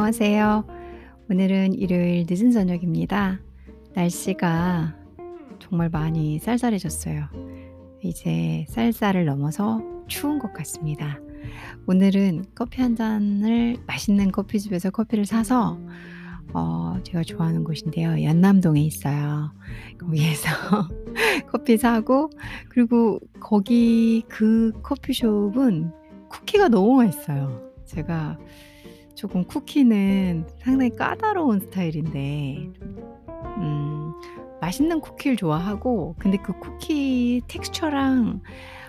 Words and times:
안녕하세요. 0.00 0.64
오늘은 1.28 1.74
일요일 1.74 2.24
늦은 2.26 2.52
저녁입니다. 2.52 3.38
날씨가 3.92 4.96
정말 5.58 5.90
많이 5.90 6.38
쌀쌀해졌어요. 6.38 7.28
이제 8.02 8.64
쌀쌀을 8.70 9.26
넘어서 9.26 9.82
추운 10.08 10.38
것 10.38 10.54
같습니다. 10.54 11.18
오늘은 11.86 12.46
커피 12.54 12.80
한 12.80 12.96
잔을 12.96 13.76
맛있는 13.86 14.32
커피집에서 14.32 14.88
커피를 14.88 15.26
사서 15.26 15.78
어, 16.54 16.96
제가 17.04 17.22
좋아하는 17.22 17.62
곳인데요. 17.62 18.22
연남동에 18.22 18.80
있어요. 18.80 19.52
거기에서 19.98 20.48
커피 21.52 21.76
사고 21.76 22.30
그리고 22.70 23.20
거기 23.38 24.24
그 24.28 24.72
커피숍은 24.82 25.92
쿠키가 26.30 26.68
너무 26.68 26.96
맛있어요. 26.96 27.70
제가 27.84 28.38
조금 29.20 29.44
쿠키는 29.44 30.46
상당히 30.60 30.96
까다로운 30.96 31.60
스타일인데 31.60 32.70
음, 33.58 34.14
맛있는 34.62 35.02
쿠키를 35.02 35.36
좋아하고 35.36 36.16
근데 36.18 36.38
그 36.38 36.58
쿠키 36.58 37.42
텍스처랑 37.46 38.40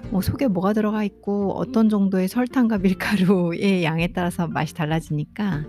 뭐 0.09 0.21
속에 0.21 0.47
뭐가 0.47 0.71
들어가 0.71 1.03
있고 1.03 1.51
어떤 1.57 1.89
정도의 1.89 2.29
설탕과 2.29 2.77
밀가루의 2.77 3.83
양에 3.83 4.07
따라서 4.13 4.47
맛이 4.47 4.73
달라지니까 4.73 5.65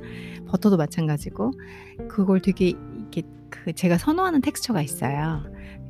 버터도 0.46 0.76
마찬가지고 0.76 1.50
그걸 2.08 2.40
되게 2.40 2.68
이게 2.68 3.22
그 3.50 3.72
제가 3.72 3.98
선호하는 3.98 4.42
텍스처가 4.42 4.80
있어요. 4.80 5.42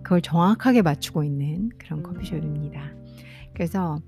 그걸 0.03 0.23
정확하게 0.23 0.81
맞추고 0.81 1.25
있는 1.25 1.69
그런 1.77 2.03
커피숍입니다. 2.03 2.81
그래서 3.53 3.99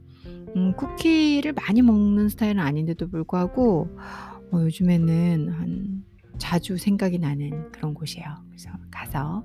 음, 0.57 0.73
쿠키를 0.75 1.53
많이 1.53 1.83
먹는 1.83 2.31
스타일은 2.31 2.63
아닌데도 2.63 3.09
불구하고 3.11 3.91
어, 4.55 4.61
요즘에는 4.63 5.49
한 5.51 6.05
자주 6.39 6.77
생각이 6.77 7.19
나는 7.19 7.71
그런 7.73 7.95
곳이에요. 7.95 8.27
그래서 8.49 8.71
가서 8.91 9.45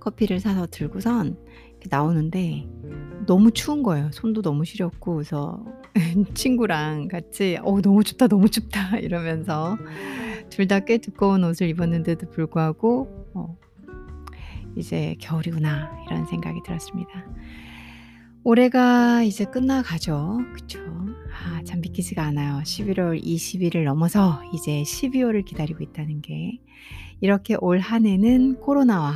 커피를 0.00 0.40
사서 0.40 0.66
들고선 0.70 1.36
나오는데 1.88 2.68
너무 3.26 3.50
추운 3.52 3.82
거예요. 3.82 4.10
손도 4.12 4.42
너무 4.42 4.64
시렸고 4.64 5.14
그래서 5.16 5.64
친구랑 6.34 7.08
같이 7.08 7.58
어 7.62 7.80
너무 7.80 8.04
춥다 8.04 8.28
너무 8.28 8.48
춥다 8.48 8.98
이러면서 9.00 9.76
둘 10.50 10.66
다 10.68 10.80
꽤 10.80 10.98
두꺼운 10.98 11.44
옷을 11.44 11.68
입었는데도 11.68 12.30
불구하고 12.30 13.30
어, 13.34 13.56
이제 14.76 15.16
겨울이구나 15.20 15.90
이런 16.06 16.26
생각이 16.26 16.60
들었습니다. 16.64 17.10
올해가 18.44 19.22
이제 19.22 19.44
끝나가죠. 19.44 20.38
그쵸? 20.54 20.78
아, 21.60 21.62
참 21.62 21.82
믿기지가 21.82 22.22
않아요. 22.22 22.62
11월 22.62 23.22
20일을 23.22 23.84
넘어서 23.84 24.40
이제 24.54 24.82
12월을 24.82 25.44
기다리고 25.44 25.82
있다는 25.82 26.22
게. 26.22 26.58
이렇게 27.20 27.54
올 27.60 27.80
한 27.80 28.06
해는 28.06 28.60
코로나와 28.60 29.14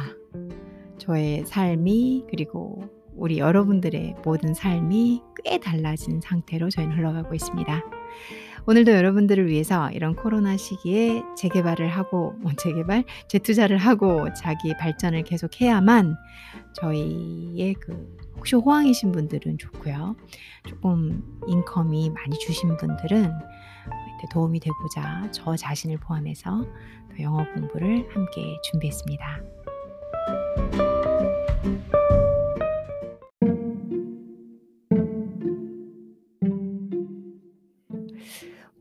저의 0.98 1.46
삶이 1.46 2.26
그리고 2.28 2.82
우리 3.16 3.38
여러분들의 3.38 4.16
모든 4.24 4.52
삶이 4.52 5.22
꽤 5.42 5.56
달라진 5.58 6.20
상태로 6.20 6.68
저희는 6.68 6.98
흘러가고 6.98 7.34
있습니다. 7.34 7.82
오늘도 8.66 8.92
여러분들을 8.92 9.46
위해서 9.46 9.90
이런 9.90 10.16
코로나 10.16 10.56
시기에 10.56 11.22
재개발을 11.36 11.88
하고, 11.88 12.34
뭐 12.38 12.52
재개발? 12.56 13.04
재투자를 13.28 13.76
하고 13.76 14.32
자기 14.32 14.74
발전을 14.76 15.22
계속 15.22 15.60
해야만 15.60 16.16
저희의 16.74 17.74
그 17.74 18.16
혹시 18.36 18.56
호황이신 18.56 19.12
분들은 19.12 19.58
좋고요. 19.58 20.16
조금 20.66 21.22
인컴이 21.46 22.10
많이 22.10 22.38
주신 22.38 22.76
분들은 22.76 23.32
도움이 24.32 24.60
되고자 24.60 25.30
저 25.32 25.54
자신을 25.54 25.98
포함해서 25.98 26.64
영어 27.20 27.44
공부를 27.52 28.08
함께 28.14 28.56
준비했습니다. 28.70 29.42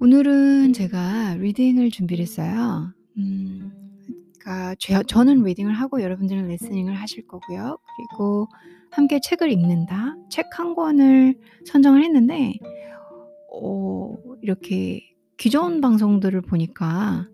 오늘은 0.04 0.74
제가 0.74 1.36
리딩을 1.36 1.90
준비를 1.90 2.24
했어요. 2.24 2.92
음, 3.18 3.72
그러니까 4.38 4.76
제, 4.78 5.02
저는 5.08 5.44
리딩을 5.44 5.72
하고 5.72 6.02
여러분들은 6.02 6.50
리스닝을 6.50 6.94
하실 6.94 7.26
거고요. 7.26 7.78
그리고 7.96 8.50
함께 8.92 9.22
책을 9.24 9.50
읽는다. 9.50 10.18
책 10.30 10.60
한 10.60 10.76
권을 10.76 11.36
선정을 11.66 12.04
했는데 12.04 12.52
어, 13.54 14.14
이렇게 14.42 15.10
기존 15.38 15.80
방송들을 15.80 16.42
보니까 16.42 17.26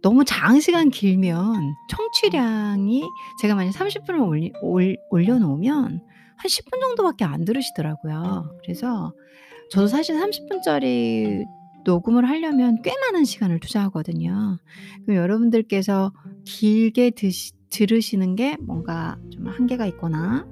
너무 0.00 0.24
장시간 0.24 0.88
길면 0.88 1.74
청취량이 1.90 3.04
제가 3.42 3.54
만약 3.54 3.72
30분을 3.72 4.26
올리, 4.26 4.52
올, 4.62 4.96
올려놓으면 5.10 5.84
한 6.38 6.48
10분 6.48 6.80
정도밖에 6.80 7.26
안 7.26 7.44
들으시더라고요. 7.44 8.56
그래서 8.62 9.12
저도 9.70 9.86
사실 9.88 10.16
30분짜리 10.16 11.44
녹음을 11.86 12.28
하려면 12.28 12.82
꽤 12.82 12.92
많은 12.98 13.24
시간을 13.24 13.60
투자하거든요. 13.60 14.58
그럼 15.04 15.16
여러분들께서 15.16 16.12
길게 16.44 17.10
드시, 17.10 17.52
들으시는 17.70 18.36
게 18.36 18.56
뭔가 18.60 19.18
좀 19.30 19.46
한계가 19.46 19.86
있거나 19.86 20.46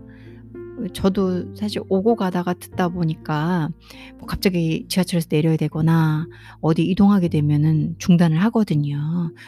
저도 0.93 1.55
사실 1.55 1.83
오고 1.89 2.17
가다가 2.17 2.53
듣다 2.55 2.89
보니까 2.89 3.71
뭐 4.19 4.27
갑자기 4.27 4.87
지하철에서 4.89 5.29
내려야 5.31 5.57
되거나 5.57 6.27
어디 6.61 6.85
이동하게 6.85 7.29
되면은 7.29 7.97
중단을 7.99 8.39
하거든요. 8.45 8.99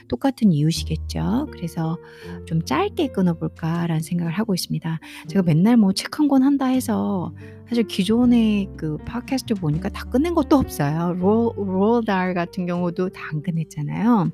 똑같은 0.09 0.53
이유시겠죠. 0.53 1.49
그래서 1.53 1.99
좀 2.47 2.65
짧게 2.65 3.09
끊어볼까라는 3.09 4.01
생각을 4.03 4.33
하고 4.33 4.55
있습니다. 4.55 4.99
제가 5.29 5.43
맨날 5.43 5.77
뭐 5.77 5.93
책 5.93 6.11
한 6.21 6.29
권 6.29 6.43
한다 6.43 6.67
해서 6.67 7.33
사실 7.69 7.85
기존의 7.85 8.69
그 8.77 8.97
팟캐스트 8.99 9.55
보니까 9.55 9.89
다 9.89 10.05
끝낸 10.05 10.35
것도 10.35 10.57
없어요. 10.57 11.15
로, 11.15 11.53
로달 11.57 12.33
같은 12.35 12.67
경우도 12.67 13.11
다 13.11 13.27
안 13.33 13.43
끝냈잖아요. 13.43 14.31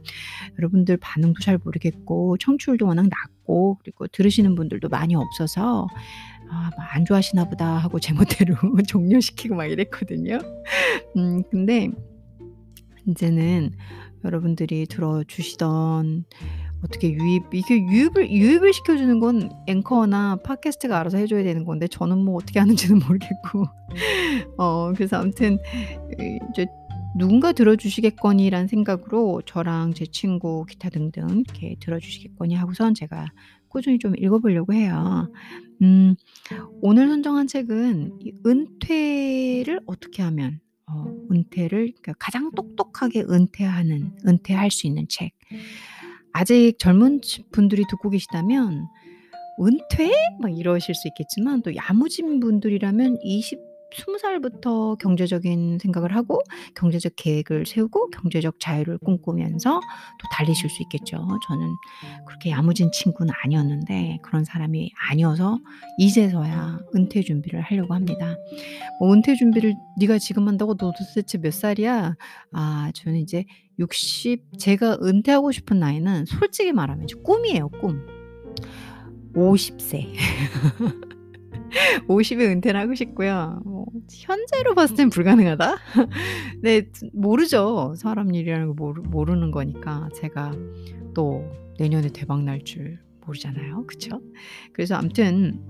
여러분들 0.59 0.99
반응도 0.99 1.41
잘 1.41 1.59
모르겠고 1.63 2.37
청취율도 2.39 2.87
워낙 2.87 3.09
낮고 3.09 3.79
그리고 3.81 4.07
들으시는 4.07 4.55
분들도 4.55 4.89
많이 4.91 5.15
없어서 5.15 5.87
아, 6.53 6.71
뭐안 6.77 7.07
좋아하시나 7.07 7.49
보다 7.49 7.79
하고 7.79 7.99
제멋대로 7.99 8.55
종료시키고 8.87 9.55
막 9.55 9.65
이랬거든요. 9.67 10.39
음, 11.17 11.43
근데 11.51 11.89
이제는 13.07 13.71
여러분들이 14.23 14.87
들어주시던 14.87 16.25
어떻게 16.85 17.11
유입 17.11 17.55
이게 17.55 17.81
유입을 17.81 18.31
유입을 18.31 18.73
시켜주는 18.73 19.19
건 19.19 19.51
앵커나 19.67 20.37
팟캐스트가 20.45 20.99
알아서 20.99 21.17
해줘야 21.17 21.43
되는 21.43 21.65
건데 21.65 21.89
저는 21.89 22.19
뭐 22.19 22.37
어떻게 22.37 22.59
하는지는 22.59 23.01
모르겠고 23.07 23.65
어 24.59 24.93
그래서 24.95 25.19
아무튼 25.19 25.59
이제 26.51 26.67
누군가 27.17 27.53
들어주시겠거니라는 27.53 28.69
생각으로 28.69 29.43
저랑 29.47 29.95
제 29.95 30.07
친구 30.07 30.65
기타 30.67 30.91
등등 30.91 31.45
이렇게 31.47 31.77
들어주시겠거니 31.81 32.55
하고선 32.55 32.95
제가 32.95 33.27
꾸준히 33.69 33.99
좀 33.99 34.15
읽어보려고 34.17 34.75
해요. 34.75 35.29
음, 35.83 36.15
오늘 36.81 37.09
선정한 37.09 37.47
책은 37.49 38.19
은퇴를 38.47 39.81
어떻게 39.87 40.23
하면 40.23 40.61
어, 40.87 41.07
은퇴를 41.31 41.93
그러니까 42.01 42.13
가장 42.19 42.53
똑똑하게 42.53 43.23
은퇴하는 43.29 44.17
은퇴할 44.27 44.71
수 44.71 44.87
있는 44.87 45.07
책. 45.09 45.33
아직 46.33 46.79
젊은 46.79 47.21
분들이 47.51 47.85
듣고 47.91 48.11
계시다면 48.11 48.87
은퇴? 49.61 50.13
막 50.41 50.57
이러실 50.57 50.95
수 50.95 51.09
있겠지만 51.09 51.63
또 51.63 51.75
야무진 51.75 52.41
분들이라면 52.41 53.19
20 53.23 53.72
스무 53.97 54.19
살부터 54.19 54.97
경제적인 54.97 55.79
생각을 55.81 56.15
하고 56.15 56.41
경제적 56.75 57.13
계획을 57.17 57.67
세우고 57.67 58.11
경제적 58.11 58.59
자유를 58.61 58.99
꿈꾸면서 58.99 59.81
또 59.81 60.29
달리실 60.33 60.71
수 60.71 60.83
있겠죠. 60.83 61.27
저는 61.47 61.67
그렇게 62.27 62.51
야무진 62.51 62.91
친구는 62.93 63.33
아니었는데 63.45 64.19
그런 64.23 64.45
사람이 64.45 64.93
아니어서 65.11 65.59
이제서야 65.99 66.79
은퇴 66.95 67.23
준비를 67.23 67.61
하려고 67.61 67.95
합니다. 67.95 68.37
뭐 69.01 69.13
은퇴 69.13 69.35
준비를 69.35 69.75
네가 69.99 70.19
지금 70.19 70.49
한다고 70.49 70.77
너 70.77 70.93
도대체 70.93 71.39
몇 71.39 71.53
살이야? 71.53 72.15
아, 72.53 72.91
저는 72.95 73.19
이제 73.19 73.45
60 73.79 74.59
제가 74.59 74.99
은퇴하고 75.03 75.53
싶은 75.53 75.79
나이는 75.79 76.27
솔직히 76.27 76.73
말하면 76.73 77.07
꿈이에요, 77.25 77.69
꿈. 77.69 78.07
50세. 79.35 80.13
50에 82.09 82.41
은퇴를 82.53 82.79
하고 82.79 82.95
싶고요. 82.95 83.63
뭐 84.13 84.37
현재로 84.37 84.75
봤을 84.75 84.97
땐 84.97 85.11
불가능하다? 85.11 85.77
네, 86.63 86.83
모르죠. 87.13 87.95
사람 87.97 88.35
일이라는 88.35 88.69
거 88.69 88.75
모르, 88.75 89.03
모르는 89.03 89.51
거니까 89.51 90.09
제가 90.15 90.53
또 91.15 91.45
내년에 91.79 92.09
대박 92.09 92.43
날 92.45 92.61
줄 92.65 92.99
모르잖아요. 93.25 93.87
그쵸? 93.87 94.21
그래서 94.73 94.97
아무튼 94.97 95.61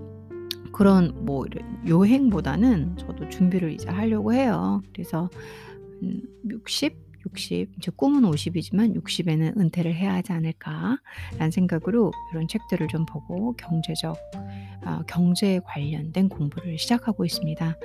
그런 0.73 1.25
뭐 1.25 1.45
요행보다는 1.87 2.97
저도 2.97 3.29
준비를 3.29 3.73
이제 3.73 3.89
하려고 3.91 4.33
해요. 4.33 4.83
그래서 4.93 5.29
60, 6.49 6.97
60 7.27 7.71
이제 7.79 7.93
꿈은 7.95 8.23
50이지만 8.23 8.97
60에는 8.97 9.59
은퇴를 9.61 9.95
해야 9.95 10.15
하지 10.15 10.33
않을까라는 10.33 11.51
생각으로 11.53 12.11
이런 12.33 12.49
책들을 12.49 12.89
좀 12.89 13.05
보고 13.07 13.55
경제적 13.57 14.17
어, 14.85 15.03
경제에 15.07 15.61
관련된 15.65 16.29
공부를 16.29 16.79
시작하고 16.79 17.25
있습니다. 17.25 17.77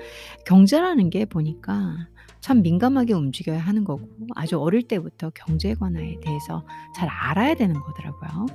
경제라는 0.46 1.10
게 1.10 1.26
보니까 1.26 2.08
참 2.40 2.62
민감하게 2.62 3.14
움직여야 3.14 3.60
하는 3.60 3.84
거고 3.84 4.08
아주 4.36 4.60
어릴 4.60 4.84
때부터 4.84 5.32
경제 5.36 5.74
관화에 5.74 6.20
대해서 6.22 6.66
잘 6.96 7.10
알아야 7.10 7.56
되는 7.56 7.76
거더라고요. 7.80 8.46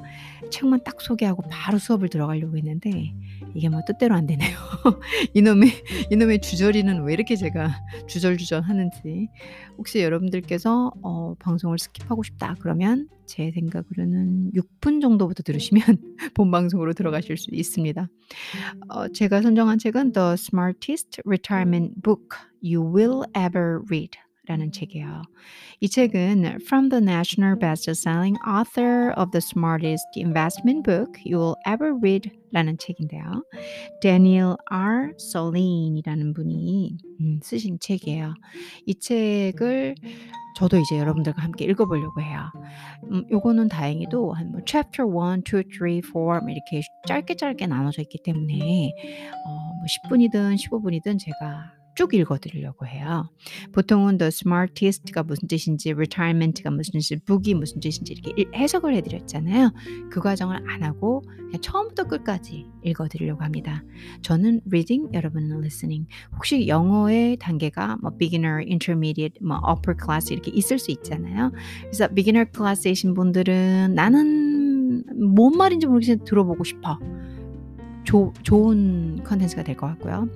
책만 0.50 0.84
딱 0.84 1.00
소개하고 1.00 1.42
바로 1.50 1.78
수업을 1.78 2.08
들어가려고 2.08 2.56
했는데 2.56 3.12
이게 3.54 3.68
뭐 3.68 3.80
뜻대로 3.86 4.14
안 4.14 4.26
되네요. 4.26 4.56
이놈의 5.34 5.68
이놈의 6.10 6.40
주저리는 6.40 7.04
왜 7.04 7.12
이렇게 7.12 7.36
제가 7.36 7.70
주절주절 8.06 8.62
하는지 8.62 9.28
혹시 9.76 10.00
여러분들께서 10.00 10.92
어, 11.02 11.34
방송을 11.38 11.76
skip하고 11.76 12.24
싶다 12.24 12.56
그러면 12.60 13.08
제 13.32 13.50
생각으로는 13.50 14.50
6분 14.52 15.00
정도부터 15.00 15.42
들으시면 15.42 15.82
본 16.34 16.50
방송으로 16.50 16.92
들어가실 16.92 17.38
수 17.38 17.48
있습니다. 17.50 18.06
어, 18.90 19.08
제가 19.08 19.40
선정한 19.40 19.78
책은 19.78 20.12
The 20.12 20.34
Smartest 20.34 21.22
Retirement 21.24 21.94
Book 22.02 22.36
You 22.62 22.94
Will 22.94 23.22
Ever 23.34 23.80
Read 23.88 24.18
라는 24.46 24.70
책이에요. 24.70 25.22
이 25.80 25.88
책은 25.88 26.58
From 26.66 26.90
the 26.90 27.02
National 27.02 27.58
Best-Selling 27.58 28.36
Author 28.46 29.14
of 29.16 29.30
the 29.30 29.40
Smartest 29.40 30.04
Investment 30.18 30.82
Book 30.82 31.12
You 31.24 31.38
Will 31.40 31.54
Ever 31.66 31.96
Read 31.96 32.30
라는 32.50 32.76
책인데요. 32.76 33.44
Daniel 34.02 34.56
R. 34.66 35.12
Solin이라는 35.18 36.34
분이 36.34 36.98
음, 37.20 37.40
쓰신 37.42 37.78
책이에요. 37.80 38.34
이 38.84 38.94
책을 38.94 39.94
저도 40.62 40.78
이제 40.78 40.96
여러분들과 40.96 41.42
함께 41.42 41.64
읽어보려고 41.64 42.20
해요. 42.22 42.40
음, 43.10 43.24
요거는 43.32 43.66
다행히도 43.68 44.32
한 44.32 44.52
뭐 44.52 44.60
chapter 44.64 45.08
1, 45.08 45.42
2, 45.42 46.02
3, 46.02 46.40
4 46.40 46.50
이렇게 46.52 46.82
짧게 47.08 47.34
짧게 47.34 47.66
나눠져 47.66 48.02
있기 48.02 48.18
때문에 48.24 48.92
어, 49.44 49.50
뭐 49.74 49.84
10분이든 49.86 50.54
15분이든 50.56 51.18
제가 51.18 51.72
쭉 51.94 52.14
읽어드리려고 52.14 52.86
해요. 52.86 53.28
보통은 53.72 54.18
the 54.18 54.28
smartest가 54.28 55.22
무슨 55.24 55.48
뜻인지, 55.48 55.90
retirement가 55.92 56.70
무슨 56.70 56.92
뜻인지, 56.92 57.24
book이 57.24 57.54
무슨 57.54 57.80
뜻인지 57.80 58.14
이렇게 58.14 58.44
해석을 58.56 58.94
해드렸잖아요. 58.96 59.72
그 60.10 60.20
과정을 60.20 60.56
안 60.68 60.82
하고 60.82 61.22
그냥 61.36 61.60
처음부터 61.60 62.04
끝까지 62.08 62.66
읽어드리려고 62.84 63.42
합니다. 63.44 63.82
저는 64.22 64.62
reading, 64.68 65.08
여러분은 65.12 65.58
listening. 65.58 66.08
혹시 66.34 66.66
영어의 66.66 67.36
단계가 67.38 67.96
뭐 68.00 68.10
beginner, 68.16 68.64
intermediate, 68.66 69.38
뭐 69.42 69.60
upper 69.68 69.96
class 70.02 70.32
이렇게 70.32 70.50
있을 70.50 70.78
수 70.78 70.90
있잖아요. 70.92 71.52
그래서 71.82 72.08
beginner 72.08 72.50
class이신 72.54 73.14
분들은 73.14 73.94
나는 73.94 75.04
뭔 75.34 75.56
말인지 75.56 75.86
모르겠지만 75.86 76.24
들어보고 76.24 76.64
싶어. 76.64 76.98
조, 78.04 78.32
좋은 78.42 79.22
컨텐츠가 79.22 79.62
될 79.62 79.76
것 79.76 79.86
같고요. 79.86 80.28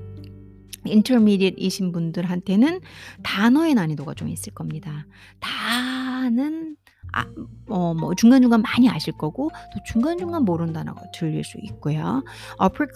인터미디엇이신 0.89 1.93
분들한테는 1.93 2.81
단어의 3.23 3.75
난이도가 3.75 4.15
좀 4.15 4.29
있을 4.29 4.53
겁니다. 4.55 5.07
다는 5.41 6.77
아, 7.13 7.25
어, 7.69 7.95
뭐 7.95 8.15
중간중간 8.15 8.63
많이 8.63 8.91
아실 8.91 9.13
거고 9.17 9.51
또 9.73 9.81
중간중간 9.87 10.45
모르는 10.45 10.73
단어가 10.73 11.03
들릴 11.13 11.45
수 11.45 11.59
있고요. 11.63 12.23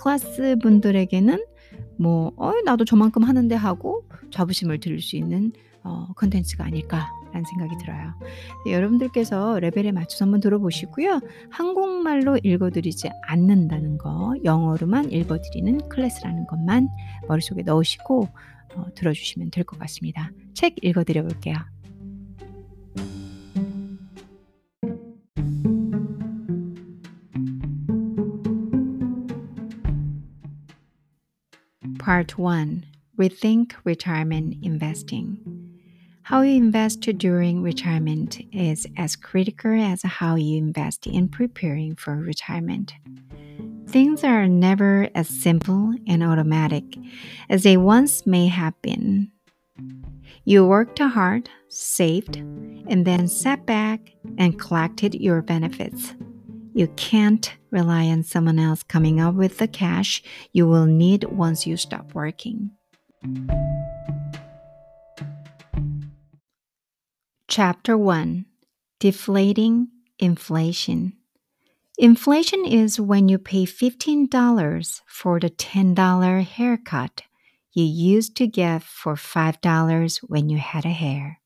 클래스 0.03 0.57
분들에게는 0.63 1.45
뭐 1.97 2.33
어, 2.37 2.53
나도 2.65 2.85
저만큼 2.85 3.23
하는데 3.23 3.55
하고 3.55 4.05
자부심을 4.31 4.81
들릴 4.81 5.01
수 5.01 5.17
있는 5.17 5.53
어, 5.83 6.09
컨텐츠가 6.17 6.65
아닐까 6.65 7.09
라는 7.33 7.45
생각이 7.45 7.77
들어요. 7.79 8.13
네, 8.65 8.73
여러분들께서 8.73 9.61
레벨에 9.61 9.93
맞춰서 9.93 10.25
한번 10.25 10.41
들어보시고요. 10.41 11.21
한국말로 11.51 12.39
읽어드리지 12.43 13.11
않는다는 13.23 13.99
거, 13.99 14.35
영어로만 14.45 15.13
읽어드리는 15.13 15.89
클래스라는 15.89 16.47
것만 16.47 16.89
머릿속에 17.29 17.63
넣으시고 17.63 18.29
어, 18.77 18.85
들어주시면 18.95 19.51
될 19.51 19.65
것 19.65 19.79
같습니다. 19.79 20.31
책 20.55 20.77
읽어드려 20.83 21.23
볼게요. 21.23 21.57
Part 31.99 32.39
1 32.39 32.83
Rethink 33.17 33.77
Retirement 33.85 34.57
Investing 34.63 35.60
How 36.31 36.43
you 36.43 36.57
invest 36.57 37.01
during 37.19 37.61
retirement 37.61 38.41
is 38.53 38.87
as 38.97 39.17
critical 39.17 39.73
as 39.73 40.03
how 40.05 40.37
you 40.37 40.59
invest 40.59 41.09
in 41.09 41.29
preparing 41.29 41.97
for 41.97 42.15
retirement. 42.15 42.95
Things 43.89 44.23
are 44.23 44.47
never 44.47 45.09
as 45.13 45.29
simple 45.29 45.93
and 46.07 46.23
automatic 46.23 46.85
as 47.49 47.65
they 47.65 47.77
once 47.77 48.29
may 48.29 48.47
have 48.47 48.81
been. 48.81 49.33
You 50.45 50.65
worked 50.65 51.01
hard, 51.01 51.51
saved, 51.67 52.37
and 52.37 53.05
then 53.05 53.27
sat 53.27 53.67
back 53.67 54.13
and 54.39 54.57
collected 54.57 55.17
your 55.17 55.43
benefits. 55.43 56.15
You 56.75 56.87
can't 56.95 57.53
rely 57.73 58.05
on 58.05 58.23
someone 58.23 58.61
else 58.61 58.85
coming 58.85 59.21
up 59.21 59.35
with 59.35 59.59
the 59.59 59.67
cash 59.67 60.23
you 60.53 60.69
will 60.69 60.87
need 60.87 61.25
once 61.25 61.67
you 61.67 61.77
stop 61.77 62.15
working. 62.15 62.71
Chapter 67.51 67.99
1 67.99 68.47
Deflating 69.01 69.89
Inflation 70.21 71.15
Inflation 71.99 72.65
is 72.65 73.01
when 73.01 73.29
you 73.29 73.39
pay 73.39 73.65
$15 73.65 75.01
for 75.05 75.41
the 75.41 75.51
$10 75.51 76.45
haircut 76.45 77.23
you 77.73 77.83
used 77.83 78.37
to 78.37 78.47
get 78.47 78.85
for 78.85 79.17
$5 79.17 80.19
when 80.29 80.49
you 80.49 80.59
had 80.59 80.85
a 80.85 80.91
hair. 80.91 81.41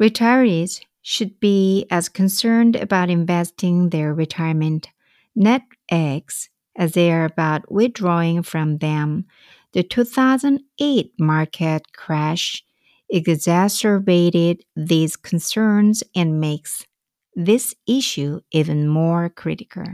Retirees 0.00 0.80
should 1.02 1.38
be 1.38 1.86
as 1.90 2.08
concerned 2.08 2.76
about 2.76 3.10
investing 3.10 3.90
their 3.90 4.14
retirement 4.14 4.88
net 5.36 5.64
eggs 5.90 6.48
as 6.74 6.92
they 6.92 7.12
are 7.12 7.26
about 7.26 7.70
withdrawing 7.70 8.42
from 8.42 8.78
them. 8.78 9.26
The 9.74 9.82
2008 9.82 11.12
market 11.18 11.92
crash 11.92 12.64
exacerbated 13.10 14.64
these 14.76 15.16
concerns 15.16 16.02
and 16.14 16.40
makes 16.40 16.86
this 17.34 17.74
issue 17.86 18.40
even 18.52 18.88
more 18.88 19.28
critical. 19.28 19.84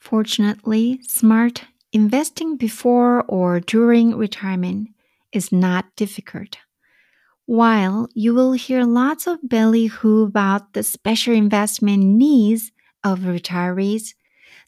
Fortunately, 0.00 1.00
smart 1.06 1.64
investing 1.92 2.56
before 2.56 3.22
or 3.28 3.60
during 3.60 4.16
retirement 4.16 4.88
is 5.32 5.52
not 5.52 5.94
difficult. 5.96 6.56
While 7.46 8.08
you 8.14 8.34
will 8.34 8.52
hear 8.52 8.84
lots 8.84 9.26
of 9.26 9.40
ballyhoo 9.42 10.24
about 10.24 10.74
the 10.74 10.82
special 10.82 11.34
investment 11.34 12.04
needs 12.04 12.72
of 13.04 13.20
retirees, 13.20 14.14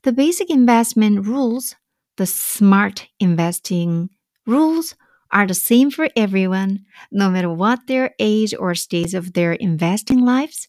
the 0.05 0.12
basic 0.12 0.51
investment 0.51 1.27
rules, 1.27 1.77
the 2.17 2.27
smart 2.27 3.09
investing 3.21 4.11
rules, 4.47 4.95
are 5.33 5.47
the 5.47 5.55
same 5.55 5.91
for 5.91 6.09
everyone, 6.15 6.85
no 7.11 7.31
matter 7.31 7.51
what 7.51 7.87
their 7.87 8.15
age 8.19 8.55
or 8.59 8.75
stage 8.75 9.15
of 9.15 9.33
their 9.33 9.53
investing 9.53 10.25
lives. 10.25 10.69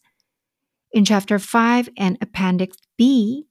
In 0.92 1.04
Chapter 1.04 1.38
5 1.38 1.90
and 1.98 2.16
Appendix 2.20 2.76
B, 2.96 3.46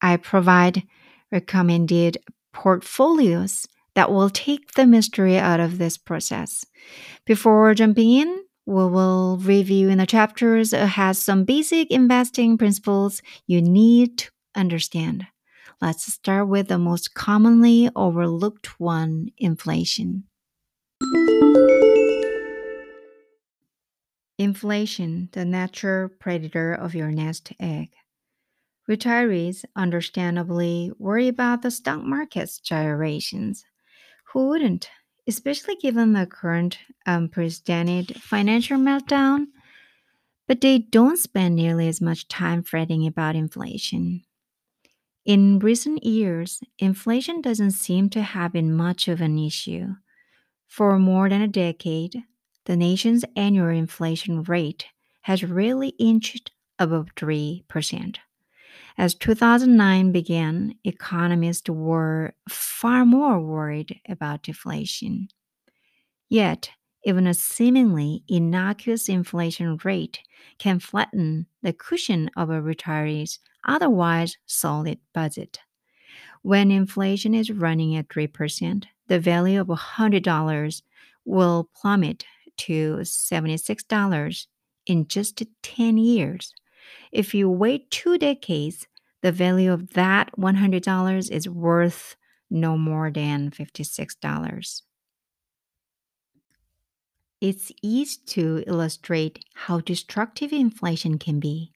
I 0.00 0.16
provide 0.16 0.84
recommended 1.30 2.18
portfolios 2.52 3.66
that 3.94 4.10
will 4.10 4.30
take 4.30 4.72
the 4.72 4.86
mystery 4.86 5.38
out 5.38 5.60
of 5.60 5.78
this 5.78 5.98
process. 5.98 6.64
Before 7.26 7.74
jumping 7.74 8.10
in, 8.10 8.44
we 8.64 8.74
will 8.74 9.38
review 9.38 9.88
in 9.88 9.98
the 9.98 10.06
chapters 10.06 10.70
has 10.70 11.18
some 11.18 11.44
basic 11.44 11.90
investing 11.90 12.56
principles 12.56 13.20
you 13.46 13.60
need 13.60 14.18
to 14.18 14.30
understand. 14.54 15.26
Let's 15.80 16.12
start 16.12 16.46
with 16.46 16.68
the 16.68 16.78
most 16.78 17.14
commonly 17.14 17.90
overlooked 17.96 18.78
one 18.78 19.30
inflation. 19.36 20.24
Inflation, 24.38 25.28
the 25.32 25.44
natural 25.44 26.08
predator 26.08 26.72
of 26.72 26.94
your 26.94 27.12
nest 27.12 27.52
egg. 27.60 27.90
Retirees 28.90 29.64
understandably 29.76 30.90
worry 30.98 31.28
about 31.28 31.62
the 31.62 31.70
stock 31.70 32.02
market's 32.02 32.58
gyrations. 32.58 33.64
Who 34.32 34.48
wouldn't, 34.48 34.90
especially 35.28 35.76
given 35.76 36.12
the 36.12 36.26
current 36.26 36.78
unprecedented 37.06 38.20
financial 38.20 38.78
meltdown? 38.78 39.46
But 40.48 40.60
they 40.60 40.78
don't 40.78 41.18
spend 41.18 41.54
nearly 41.54 41.86
as 41.86 42.00
much 42.00 42.26
time 42.26 42.64
fretting 42.64 43.06
about 43.06 43.36
inflation. 43.36 44.24
In 45.24 45.60
recent 45.60 46.02
years, 46.02 46.60
inflation 46.80 47.40
doesn't 47.40 47.70
seem 47.70 48.10
to 48.10 48.22
have 48.22 48.52
been 48.52 48.74
much 48.74 49.06
of 49.06 49.20
an 49.20 49.38
issue. 49.38 49.94
For 50.72 50.98
more 50.98 51.28
than 51.28 51.42
a 51.42 51.48
decade, 51.48 52.22
the 52.64 52.78
nation's 52.78 53.26
annual 53.36 53.68
inflation 53.68 54.42
rate 54.42 54.86
has 55.20 55.44
rarely 55.44 55.90
inched 55.98 56.50
above 56.78 57.14
3%. 57.14 58.16
As 58.96 59.14
2009 59.14 60.12
began, 60.12 60.76
economists 60.82 61.68
were 61.68 62.32
far 62.48 63.04
more 63.04 63.38
worried 63.38 64.00
about 64.08 64.44
deflation. 64.44 65.28
Yet, 66.30 66.70
even 67.04 67.26
a 67.26 67.34
seemingly 67.34 68.24
innocuous 68.26 69.10
inflation 69.10 69.78
rate 69.84 70.20
can 70.56 70.78
flatten 70.78 71.48
the 71.60 71.74
cushion 71.74 72.30
of 72.34 72.48
a 72.48 72.62
retiree's 72.62 73.40
otherwise 73.68 74.38
solid 74.46 75.00
budget. 75.12 75.58
When 76.40 76.70
inflation 76.70 77.34
is 77.34 77.50
running 77.50 77.94
at 77.94 78.08
3%, 78.08 78.86
the 79.08 79.18
value 79.18 79.60
of 79.60 79.68
$100 79.68 80.82
will 81.24 81.68
plummet 81.74 82.24
to 82.58 82.96
$76 82.96 84.46
in 84.86 85.06
just 85.06 85.42
10 85.62 85.98
years. 85.98 86.52
If 87.10 87.34
you 87.34 87.48
wait 87.48 87.90
two 87.90 88.18
decades, 88.18 88.86
the 89.22 89.32
value 89.32 89.72
of 89.72 89.92
that 89.94 90.30
$100 90.36 91.30
is 91.30 91.48
worth 91.48 92.16
no 92.50 92.76
more 92.76 93.10
than 93.10 93.50
$56. 93.50 94.82
It's 97.40 97.72
easy 97.82 98.20
to 98.26 98.62
illustrate 98.66 99.44
how 99.54 99.80
destructive 99.80 100.52
inflation 100.52 101.18
can 101.18 101.40
be. 101.40 101.72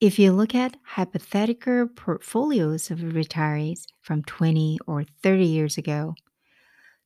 If 0.00 0.18
you 0.18 0.32
look 0.32 0.54
at 0.54 0.78
hypothetical 0.82 1.88
portfolios 1.88 2.90
of 2.90 3.00
retirees 3.00 3.84
from 4.00 4.22
20 4.22 4.78
or 4.86 5.04
30 5.22 5.44
years 5.44 5.76
ago, 5.76 6.14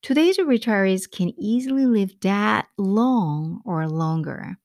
today's 0.04 0.36
retirees 0.36 1.10
can 1.10 1.32
easily 1.38 1.86
live 1.86 2.14
that 2.20 2.66
long 2.76 3.62
or 3.64 3.88
longer. 3.88 4.58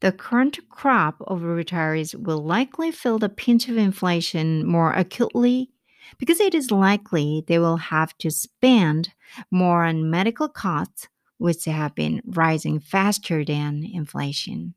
The 0.00 0.12
current 0.12 0.58
crop 0.68 1.14
of 1.20 1.42
retirees 1.42 2.20
will 2.20 2.42
likely 2.42 2.90
feel 2.90 3.20
the 3.20 3.28
pinch 3.28 3.68
of 3.68 3.76
inflation 3.76 4.66
more 4.66 4.92
acutely 4.92 5.70
because 6.18 6.40
it 6.40 6.56
is 6.56 6.72
likely 6.72 7.44
they 7.46 7.60
will 7.60 7.76
have 7.76 8.18
to 8.18 8.32
spend 8.32 9.12
more 9.52 9.84
on 9.84 10.10
medical 10.10 10.48
costs, 10.48 11.06
which 11.38 11.66
have 11.66 11.94
been 11.94 12.20
rising 12.26 12.80
faster 12.80 13.44
than 13.44 13.84
inflation. 13.84 14.74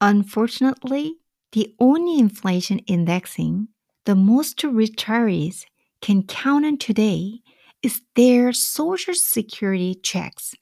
Unfortunately, 0.00 1.16
the 1.52 1.74
only 1.80 2.18
inflation 2.18 2.78
indexing 2.80 3.68
the 4.04 4.14
most 4.14 4.58
retirees 4.58 5.64
can 6.00 6.22
count 6.22 6.64
on 6.64 6.78
today 6.78 7.40
is 7.82 8.02
their 8.14 8.52
Social 8.52 9.14
Security 9.14 9.94
checks, 9.94 10.54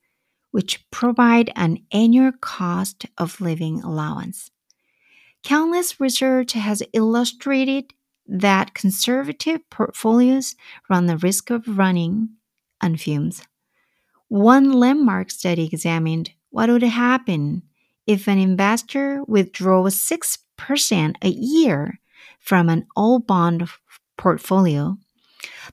which 0.51 0.89
provide 0.91 1.53
an 1.55 1.79
annual 1.93 2.33
cost 2.41 3.07
of 3.19 3.41
living 3.41 3.83
allowance. 3.83 4.51
Countless 5.43 6.01
research 6.01 6.53
has 6.55 6.83
illustrated 6.93 7.93
that 8.27 8.75
conservative 8.75 9.61
portfolios 9.71 10.57
run 10.91 11.07
the 11.07 11.19
risk 11.19 11.51
of 11.51 11.79
running 11.79 12.31
on 12.81 12.97
fumes. 12.97 13.43
One 14.29 14.73
landmark 14.73 15.31
study 15.31 15.67
examined 15.67 16.33
what 16.51 16.69
would 16.69 16.83
happen 16.83 17.63
if 18.07 18.29
an 18.29 18.39
investor 18.39 19.23
withdraws 19.27 19.97
6% 19.97 21.15
a 21.23 21.29
year 21.29 22.01
from 22.39 22.69
an 22.69 22.87
all 22.97 23.19
bond 23.19 23.69
portfolio 24.17 24.97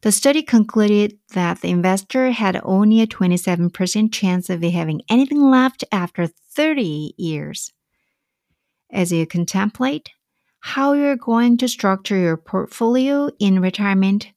the 0.02 0.12
study 0.12 0.42
concluded 0.42 1.18
that 1.34 1.62
the 1.62 1.70
investor 1.70 2.32
had 2.32 2.60
only 2.64 3.02
a 3.02 3.08
27% 3.08 4.14
chance 4.14 4.50
of 4.50 4.62
having 4.64 5.02
anything 5.10 5.50
left 5.50 5.84
after 5.92 6.28
30 6.28 7.14
years. 7.18 7.72
As 8.92 9.12
you 9.12 9.26
contemplate 9.26 10.10
how 10.60 10.94
you're 10.94 11.16
going 11.16 11.58
to 11.58 11.68
structure 11.68 12.18
your 12.18 12.38
portfolio 12.38 13.30
in 13.40 13.62
retirement, 13.62 14.28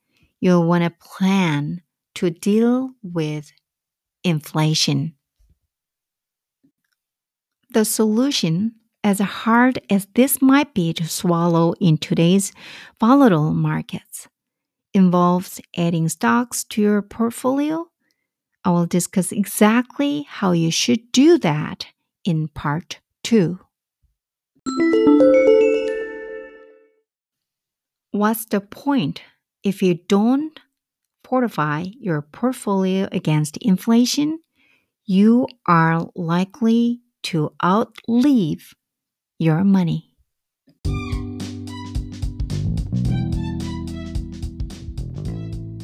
you'll 0.40 0.66
want 0.66 0.84
to 0.84 0.90
plan 0.90 1.82
to 2.16 2.30
deal 2.30 2.90
with 3.02 3.52
inflation. 4.24 5.14
The 7.76 7.84
solution, 7.84 8.72
as 9.04 9.20
hard 9.20 9.82
as 9.90 10.06
this 10.14 10.40
might 10.40 10.72
be 10.72 10.94
to 10.94 11.06
swallow 11.06 11.74
in 11.78 11.98
today's 11.98 12.54
volatile 12.98 13.52
markets, 13.52 14.28
involves 14.94 15.60
adding 15.76 16.08
stocks 16.08 16.64
to 16.70 16.80
your 16.80 17.02
portfolio. 17.02 17.90
I 18.64 18.70
will 18.70 18.86
discuss 18.86 19.30
exactly 19.30 20.22
how 20.26 20.52
you 20.52 20.70
should 20.70 21.12
do 21.12 21.36
that 21.40 21.88
in 22.24 22.48
part 22.48 23.00
2. 23.24 23.58
What's 28.12 28.46
the 28.46 28.62
point 28.62 29.20
if 29.62 29.82
you 29.82 29.98
don't 30.08 30.58
fortify 31.22 31.84
your 32.00 32.22
portfolio 32.22 33.06
against 33.12 33.58
inflation? 33.58 34.38
You 35.04 35.46
are 35.66 36.08
likely 36.14 37.02
to 37.30 37.50
outlive 37.64 38.74
your 39.38 39.62
money. 39.62 40.12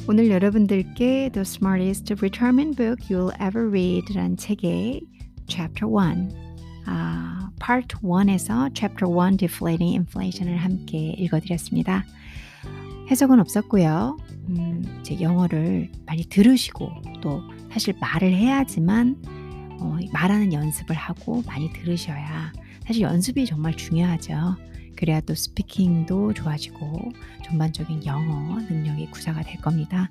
오늘 0.07 0.29
여러분들께 0.29 1.29
The 1.33 1.41
Smartest 1.41 2.13
Retirement 2.21 2.77
Book 2.77 3.07
You'll 3.09 3.33
Ever 3.41 3.69
Read란 3.69 4.37
책의 4.37 5.01
Chapter 5.47 5.89
1, 5.89 6.29
아, 6.85 7.49
Part 7.59 7.97
1에서 8.01 8.69
Chapter 8.73 9.09
1 9.09 9.37
Deflating 9.37 9.97
Inflation을 9.97 10.57
함께 10.57 11.13
읽어드렸습니다. 11.17 12.05
해석은 13.11 13.39
없었고요. 13.39 14.17
음, 14.49 15.01
제 15.03 15.19
영어를 15.19 15.91
많이 16.05 16.23
들으시고 16.23 16.89
또 17.21 17.41
사실 17.71 17.93
말을 17.99 18.33
해야지만 18.33 19.42
어, 19.79 19.97
말하는 20.11 20.53
연습을 20.53 20.95
하고 20.95 21.41
많이 21.45 21.71
들으셔야 21.73 22.51
사실 22.85 23.01
연습이 23.01 23.45
정말 23.45 23.75
중요하죠. 23.75 24.55
그래야 24.95 25.19
또 25.21 25.33
스피킹도 25.33 26.33
좋아지고 26.33 27.11
전반적인 27.43 28.05
영어 28.05 28.61
능력이 28.61 29.07
구사가 29.11 29.41
될 29.41 29.57
겁니다. 29.57 30.09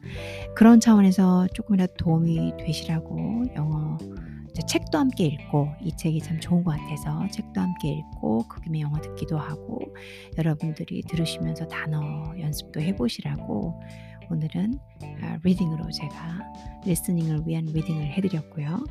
그런 0.54 0.80
차원에서 0.80 1.48
조금이라도 1.54 1.94
도움이 1.96 2.54
되시라고 2.58 3.44
영어 3.56 3.98
책도 4.68 4.98
함께 4.98 5.24
읽고 5.24 5.68
이 5.80 5.96
책이 5.96 6.20
참 6.20 6.38
좋은 6.38 6.62
것 6.62 6.76
같아서 6.78 7.26
책도 7.28 7.60
함께 7.60 7.88
읽고 7.88 8.46
그 8.48 8.60
김에 8.60 8.80
영어 8.80 9.00
듣기도 9.00 9.38
하고 9.38 9.80
여러분들이 10.36 11.02
들으시면서 11.08 11.68
단어 11.68 12.34
연습도 12.38 12.80
해보시라고 12.80 13.80
오늘은 14.30 14.78
reading으로 15.42 15.90
제가 15.90 16.40
listening을 16.84 17.42
위한 17.46 17.64
reading을 17.64 18.12
해드렸고요. 18.12 18.84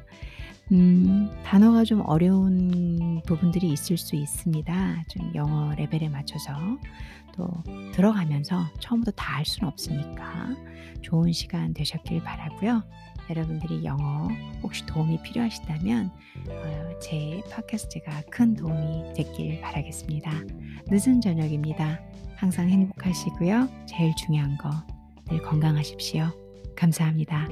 음, 0.71 1.29
단어가 1.43 1.83
좀 1.83 2.01
어려운 2.05 3.21
부분들이 3.25 3.71
있을 3.71 3.97
수 3.97 4.15
있습니다. 4.15 5.03
좀 5.09 5.31
영어 5.35 5.73
레벨에 5.75 6.07
맞춰서 6.09 6.53
또 7.35 7.49
들어가면서 7.93 8.65
처음부터 8.79 9.11
다 9.11 9.31
할 9.37 9.45
수는 9.45 9.69
없으니까 9.69 10.49
좋은 11.01 11.31
시간 11.31 11.73
되셨길 11.73 12.21
바라고요. 12.23 12.83
여러분들이 13.29 13.85
영어 13.85 14.27
혹시 14.61 14.85
도움이 14.85 15.21
필요하시다면 15.23 16.11
어, 16.49 16.99
제 17.01 17.41
팟캐스트가 17.51 18.23
큰 18.29 18.53
도움이 18.55 19.13
됐길 19.15 19.61
바라겠습니다. 19.61 20.31
늦은 20.87 21.21
저녁입니다. 21.21 21.99
항상 22.35 22.69
행복하시고요. 22.69 23.67
제일 23.87 24.13
중요한 24.15 24.57
거 24.57 24.69
늘 25.31 25.41
건강하십시오. 25.41 26.29
감사합니다. 26.75 27.47